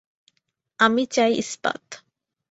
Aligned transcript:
আমি 0.79 1.03
চাই 1.11 1.31
ইস্পাত। 1.33 1.83